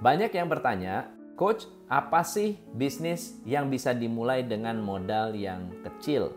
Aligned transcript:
Banyak 0.00 0.32
yang 0.32 0.48
bertanya, 0.48 1.12
Coach, 1.36 1.68
apa 1.92 2.24
sih 2.24 2.56
bisnis 2.72 3.36
yang 3.44 3.68
bisa 3.68 3.92
dimulai 3.92 4.40
dengan 4.40 4.80
modal 4.80 5.36
yang 5.36 5.68
kecil? 5.84 6.32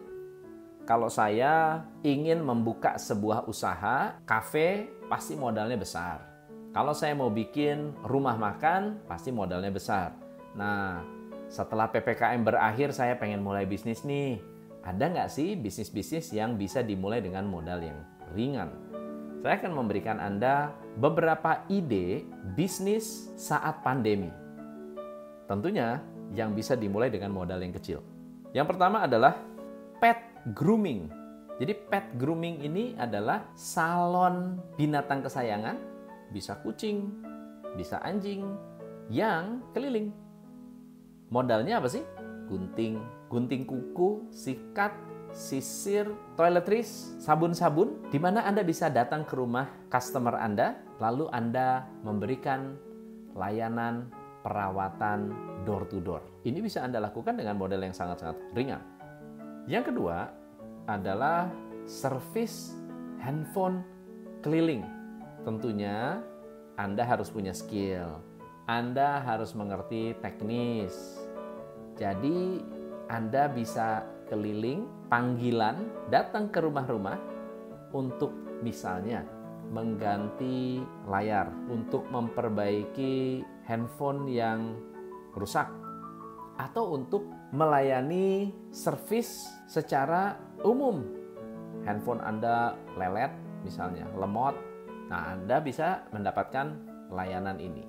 Kalau 0.84 1.07
saya 1.07 1.79
ingin 2.04 2.44
membuka 2.44 2.99
sebuah 2.99 3.47
usaha, 3.47 4.20
kafe 4.28 4.91
pasti 5.07 5.39
modalnya 5.39 5.79
besar. 5.79 6.20
Kalau 6.76 6.91
saya 6.91 7.15
mau 7.15 7.31
bikin 7.31 7.95
rumah 8.04 8.36
makan, 8.36 8.99
pasti 9.07 9.31
modalnya 9.31 9.71
besar. 9.71 10.11
Nah, 10.59 11.00
setelah 11.48 11.88
PPKM 11.88 12.43
berakhir, 12.43 12.91
saya 12.91 13.16
pengen 13.16 13.39
mulai 13.39 13.64
bisnis 13.64 14.04
nih. 14.04 14.43
Ada 14.84 15.07
nggak 15.07 15.30
sih 15.32 15.55
bisnis-bisnis 15.55 16.36
yang 16.36 16.59
bisa 16.59 16.84
dimulai 16.84 17.23
dengan 17.23 17.48
modal 17.48 17.80
yang 17.80 18.04
ringan? 18.36 18.75
Saya 19.39 19.55
akan 19.55 19.71
memberikan 19.71 20.20
Anda 20.20 20.75
beberapa 20.98 21.66
ide 21.70 22.26
bisnis 22.54 23.34
saat 23.34 23.81
pandemi. 23.81 24.30
Tentunya 25.50 26.02
yang 26.34 26.54
bisa 26.54 26.73
dimulai 26.77 27.09
dengan 27.09 27.34
modal 27.34 27.62
yang 27.62 27.73
kecil. 27.73 28.02
Yang 28.54 28.73
pertama 28.73 29.05
adalah 29.05 29.38
pet 29.98 30.17
grooming. 30.53 31.09
Jadi 31.62 31.73
pet 31.90 32.05
grooming 32.17 32.66
ini 32.66 32.98
adalah 32.98 33.45
salon 33.53 34.58
binatang 34.77 35.22
kesayangan, 35.22 35.77
bisa 36.34 36.58
kucing, 36.66 37.14
bisa 37.78 38.02
anjing, 38.02 38.45
yang 39.09 39.62
keliling. 39.73 40.09
Modalnya 41.30 41.81
apa 41.81 41.89
sih? 41.89 42.02
Gunting, 42.50 43.02
gunting 43.30 43.66
kuku, 43.66 44.30
sikat, 44.34 44.94
sisir, 45.34 46.08
toiletries, 46.38 47.18
sabun-sabun, 47.18 47.98
di 48.14 48.22
mana 48.22 48.46
Anda 48.46 48.62
bisa 48.62 48.88
datang 48.88 49.26
ke 49.26 49.34
rumah 49.34 49.66
customer 49.90 50.38
Anda, 50.38 50.78
lalu 51.02 51.28
Anda 51.34 51.90
memberikan 52.06 52.78
layanan 53.34 54.14
perawatan 54.46 55.34
door 55.66 55.90
to 55.90 55.98
door. 56.00 56.22
Ini 56.45 56.62
bisa 56.62 56.86
Anda 56.86 57.02
lakukan 57.02 57.34
dengan 57.34 57.58
model 57.58 57.81
yang 57.81 57.98
sangat-sangat 57.98 58.38
ringan. 58.53 58.81
Yang 59.66 59.92
kedua 59.92 60.30
adalah 60.86 61.50
service 61.90 62.78
handphone 63.18 63.81
keliling. 64.45 64.86
Tentunya 65.42 66.22
Anda 66.78 67.03
harus 67.03 67.34
punya 67.34 67.56
skill. 67.56 68.22
Anda 68.70 69.20
harus 69.23 69.56
mengerti 69.58 70.16
teknis. 70.22 71.20
Jadi 71.95 72.64
Anda 73.08 73.47
bisa 73.52 74.03
keliling 74.34 74.89
panggilan 75.14 76.09
datang 76.09 76.50
ke 76.50 76.58
rumah-rumah 76.58 77.22
untuk 77.94 78.34
misalnya 78.66 79.22
mengganti 79.70 80.81
layar, 81.06 81.53
untuk 81.70 82.09
memperbaiki 82.09 83.45
handphone 83.70 84.25
yang 84.25 84.73
rusak 85.38 85.70
atau 86.58 86.98
untuk 86.98 87.30
melayani 87.53 88.50
servis 88.73 89.45
secara 89.70 90.34
umum. 90.66 91.06
Handphone 91.86 92.25
Anda 92.25 92.73
lelet 92.97 93.30
misalnya, 93.62 94.09
lemot. 94.18 94.58
Nah, 95.14 95.38
Anda 95.38 95.62
bisa 95.62 96.09
mendapatkan 96.09 96.73
layanan 97.14 97.62
ini. 97.62 97.86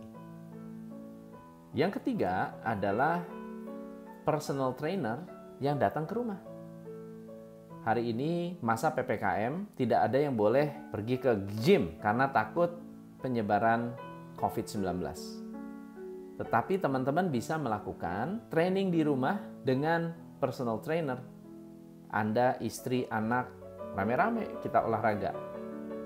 Yang 1.73 2.01
ketiga 2.01 2.53
adalah 2.61 3.25
personal 4.29 4.77
trainer 4.77 5.34
yang 5.59 5.79
datang 5.79 6.09
ke 6.09 6.15
rumah. 6.17 6.41
Hari 7.85 8.17
ini 8.17 8.57
masa 8.65 8.97
PPKM 8.97 9.77
tidak 9.77 10.09
ada 10.09 10.17
yang 10.17 10.33
boleh 10.33 10.73
pergi 10.89 11.21
ke 11.21 11.37
gym 11.61 12.01
karena 12.01 12.33
takut 12.33 12.73
penyebaran 13.21 13.93
COVID-19. 14.41 15.05
Tetapi 16.41 16.81
teman-teman 16.81 17.29
bisa 17.29 17.61
melakukan 17.61 18.49
training 18.49 18.89
di 18.89 19.05
rumah 19.05 19.37
dengan 19.63 20.17
personal 20.41 20.81
trainer. 20.81 21.21
Anda, 22.09 22.57
istri, 22.65 23.07
anak, 23.13 23.53
rame-rame 23.95 24.59
kita 24.65 24.83
olahraga. 24.83 25.37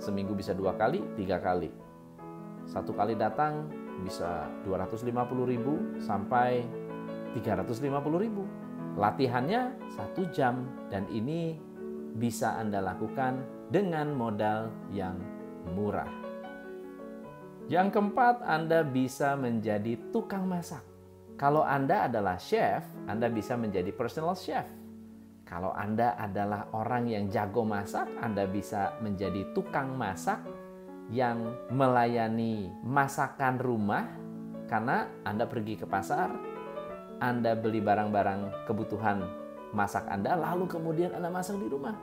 Seminggu 0.02 0.34
bisa 0.34 0.52
dua 0.52 0.74
kali, 0.74 1.00
tiga 1.14 1.38
kali. 1.38 1.70
Satu 2.68 2.92
kali 2.92 3.16
datang 3.16 3.70
bisa 4.04 4.46
250 4.66 5.14
ribu 5.48 5.74
sampai 6.02 6.62
350 7.34 8.24
ribu. 8.24 8.44
Latihannya 8.96 9.92
satu 9.92 10.30
jam 10.32 10.64
dan 10.88 11.04
ini 11.12 11.58
bisa 12.16 12.56
Anda 12.56 12.80
lakukan 12.80 13.44
dengan 13.68 14.16
modal 14.16 14.72
yang 14.94 15.20
murah. 15.76 16.08
Yang 17.68 18.00
keempat, 18.00 18.40
Anda 18.48 18.80
bisa 18.80 19.36
menjadi 19.36 20.00
tukang 20.08 20.48
masak. 20.48 20.80
Kalau 21.36 21.60
Anda 21.60 22.08
adalah 22.08 22.40
chef, 22.40 22.80
Anda 23.04 23.28
bisa 23.28 23.60
menjadi 23.60 23.92
personal 23.92 24.32
chef. 24.32 24.64
Kalau 25.44 25.76
Anda 25.76 26.16
adalah 26.16 26.72
orang 26.72 27.12
yang 27.12 27.28
jago 27.28 27.68
masak, 27.68 28.08
Anda 28.24 28.48
bisa 28.48 28.96
menjadi 29.04 29.52
tukang 29.52 29.96
masak 29.96 30.40
yang 31.12 31.56
melayani 31.72 32.68
masakan 32.84 33.56
rumah 33.60 34.04
karena 34.68 35.08
Anda 35.24 35.48
pergi 35.48 35.80
ke 35.80 35.86
pasar, 35.88 36.32
Anda 37.18 37.58
beli 37.58 37.82
barang-barang 37.82 38.66
kebutuhan 38.70 39.26
masak 39.74 40.06
Anda, 40.08 40.38
lalu 40.38 40.70
kemudian 40.70 41.12
Anda 41.12 41.28
masak 41.28 41.58
di 41.58 41.66
rumah. 41.66 41.94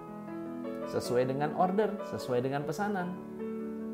Sesuai 0.86 1.26
dengan 1.26 1.58
order, 1.58 1.98
sesuai 2.14 2.46
dengan 2.46 2.62
pesanan. 2.68 3.10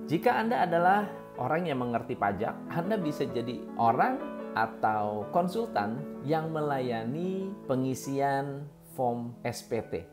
Jika 0.09 0.35
Anda 0.35 0.67
adalah 0.67 1.07
orang 1.39 1.69
yang 1.69 1.79
mengerti 1.79 2.19
pajak, 2.19 2.51
Anda 2.67 2.99
bisa 2.99 3.23
jadi 3.23 3.63
orang 3.79 4.19
atau 4.51 5.23
konsultan 5.31 6.03
yang 6.27 6.51
melayani 6.51 7.47
pengisian 7.69 8.67
form 8.91 9.31
SPT. 9.47 10.03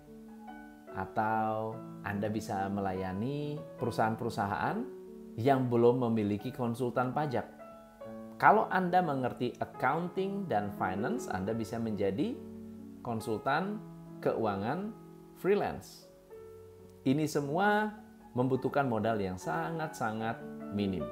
Atau 0.95 1.75
Anda 2.07 2.31
bisa 2.31 2.71
melayani 2.71 3.59
perusahaan-perusahaan 3.79 4.79
yang 5.39 5.67
belum 5.67 6.07
memiliki 6.11 6.55
konsultan 6.55 7.11
pajak. 7.11 7.58
Kalau 8.39 8.71
Anda 8.71 9.03
mengerti 9.03 9.51
accounting 9.59 10.47
dan 10.47 10.71
finance, 10.79 11.27
Anda 11.27 11.51
bisa 11.51 11.75
menjadi 11.83 12.39
konsultan 13.03 13.83
keuangan 14.23 14.95
freelance. 15.43 16.07
Ini 17.03 17.27
semua 17.27 17.99
membutuhkan 18.39 18.87
modal 18.87 19.19
yang 19.19 19.35
sangat-sangat 19.43 20.39
minim. 20.71 21.03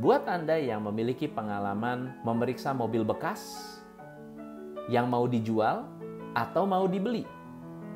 Buat 0.00 0.24
Anda 0.32 0.56
yang 0.56 0.80
memiliki 0.88 1.28
pengalaman 1.28 2.24
memeriksa 2.24 2.72
mobil 2.72 3.04
bekas 3.04 3.76
yang 4.88 5.12
mau 5.12 5.28
dijual 5.28 5.84
atau 6.32 6.64
mau 6.64 6.88
dibeli, 6.88 7.28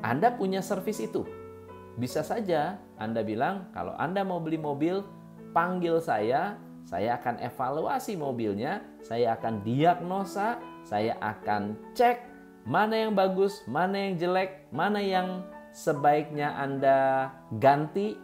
Anda 0.05 0.37
punya 0.37 0.61
servis 0.61 1.01
itu. 1.01 1.25
Bisa 1.97 2.21
saja 2.21 2.77
Anda 3.01 3.25
bilang, 3.25 3.73
kalau 3.73 3.97
Anda 3.97 4.21
mau 4.21 4.37
beli 4.37 4.61
mobil, 4.61 5.01
panggil 5.57 5.97
saya, 6.05 6.61
saya 6.95 7.19
akan 7.19 7.43
evaluasi 7.43 8.15
mobilnya, 8.15 8.79
saya 9.03 9.35
akan 9.35 9.67
diagnosa, 9.67 10.63
saya 10.87 11.19
akan 11.19 11.75
cek 11.91 12.23
mana 12.71 13.03
yang 13.03 13.19
bagus, 13.19 13.67
mana 13.67 13.99
yang 13.99 14.15
jelek, 14.15 14.71
mana 14.71 15.03
yang 15.03 15.43
sebaiknya 15.75 16.55
Anda 16.55 17.35
ganti, 17.59 18.15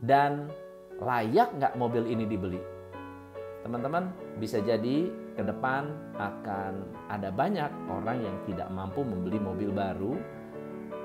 dan 0.00 0.48
layak 0.96 1.60
nggak 1.60 1.76
mobil 1.76 2.08
ini 2.08 2.24
dibeli. 2.24 2.56
Teman-teman, 3.60 4.08
bisa 4.40 4.64
jadi 4.64 5.12
ke 5.36 5.44
depan 5.44 6.16
akan 6.16 6.88
ada 7.12 7.28
banyak 7.28 7.68
orang 7.92 8.24
yang 8.24 8.36
tidak 8.48 8.72
mampu 8.72 9.04
membeli 9.04 9.36
mobil 9.36 9.76
baru, 9.76 10.16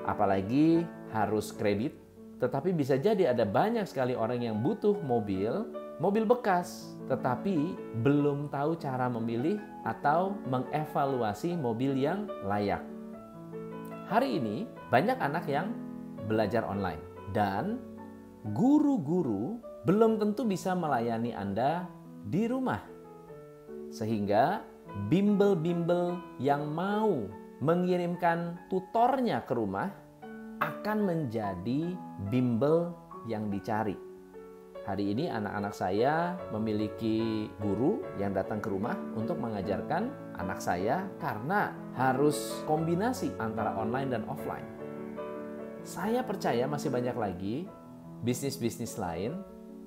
apalagi 0.08 0.80
harus 1.12 1.52
kredit. 1.52 1.92
Tetapi 2.40 2.72
bisa 2.72 2.96
jadi 2.96 3.36
ada 3.36 3.44
banyak 3.44 3.84
sekali 3.84 4.16
orang 4.16 4.40
yang 4.40 4.64
butuh 4.64 4.96
mobil, 5.04 5.81
mobil 5.98 6.24
bekas, 6.24 6.96
tetapi 7.10 7.76
belum 8.00 8.48
tahu 8.48 8.78
cara 8.80 9.10
memilih 9.10 9.60
atau 9.84 10.36
mengevaluasi 10.48 11.58
mobil 11.58 11.98
yang 11.98 12.30
layak. 12.46 12.80
Hari 14.08 14.38
ini 14.38 14.68
banyak 14.92 15.18
anak 15.18 15.44
yang 15.48 15.72
belajar 16.28 16.62
online 16.68 17.00
dan 17.32 17.80
guru-guru 18.52 19.58
belum 19.88 20.20
tentu 20.20 20.46
bisa 20.46 20.76
melayani 20.76 21.34
Anda 21.34 21.88
di 22.28 22.46
rumah. 22.46 22.80
Sehingga 23.90 24.62
bimbel-bimbel 25.10 26.20
yang 26.38 26.70
mau 26.70 27.26
mengirimkan 27.62 28.68
tutornya 28.68 29.42
ke 29.46 29.52
rumah 29.54 29.90
akan 30.62 30.98
menjadi 31.02 31.94
bimbel 32.30 32.94
yang 33.26 33.50
dicari. 33.50 34.11
Hari 34.82 35.14
ini 35.14 35.30
anak-anak 35.30 35.74
saya 35.78 36.34
memiliki 36.50 37.46
guru 37.62 38.02
yang 38.18 38.34
datang 38.34 38.58
ke 38.58 38.66
rumah 38.66 38.98
untuk 39.14 39.38
mengajarkan 39.38 40.10
anak 40.42 40.58
saya 40.58 41.06
karena 41.22 41.70
harus 41.94 42.66
kombinasi 42.66 43.30
antara 43.38 43.78
online 43.78 44.10
dan 44.10 44.26
offline. 44.26 44.66
Saya 45.86 46.26
percaya 46.26 46.66
masih 46.66 46.90
banyak 46.90 47.14
lagi 47.14 47.70
bisnis-bisnis 48.26 48.98
lain 48.98 49.38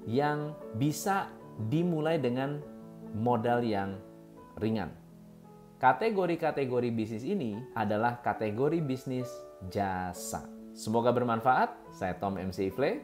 yang 0.08 0.56
bisa 0.80 1.28
dimulai 1.68 2.16
dengan 2.16 2.64
modal 3.12 3.68
yang 3.68 4.00
ringan. 4.64 4.96
Kategori-kategori 5.76 6.90
bisnis 6.96 7.28
ini 7.28 7.60
adalah 7.76 8.24
kategori 8.24 8.80
bisnis 8.80 9.28
jasa. 9.68 10.48
Semoga 10.72 11.12
bermanfaat. 11.12 11.92
Saya 11.92 12.16
Tom 12.16 12.40
MC 12.40 12.72
Ifle. 12.72 13.04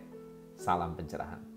Salam 0.55 0.95
pencerahan. 0.95 1.50